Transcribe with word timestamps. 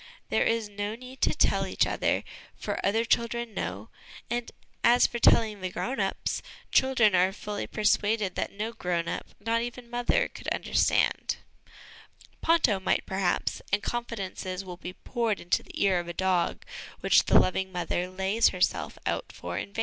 There 0.29 0.45
is 0.47 0.67
no 0.67 0.95
need 0.95 1.21
to 1.21 1.35
tell 1.35 1.67
each 1.67 1.85
other, 1.85 2.23
for 2.55 2.83
other 2.83 3.05
children 3.05 3.53
know, 3.53 3.89
and, 4.31 4.49
as 4.83 5.05
for 5.05 5.19
telling 5.19 5.61
the 5.61 5.69
grown 5.69 5.99
ups, 5.99 6.41
children 6.71 7.13
are 7.13 7.31
fully 7.31 7.67
persuaded 7.67 8.33
that 8.33 8.51
no 8.51 8.73
grown 8.73 9.07
up, 9.07 9.27
not 9.39 9.61
even 9.61 9.91
mother, 9.91 10.27
could 10.27 10.47
understand; 10.47 11.37
Ponto 12.41 12.79
might, 12.79 13.05
perhaps, 13.05 13.61
and 13.71 13.83
confidences 13.83 14.65
will 14.65 14.75
be 14.77 14.93
poured 14.93 15.39
into 15.39 15.61
the 15.61 15.83
ear 15.83 15.99
of 15.99 16.07
a 16.07 16.13
dog 16.13 16.65
which 17.01 17.25
the 17.25 17.37
loving 17.39 17.71
mother 17.71 18.09
lays 18.09 18.47
herself 18.49 18.97
out 19.05 19.31
for 19.31 19.59
in 19.59 19.71
vain. 19.71 19.79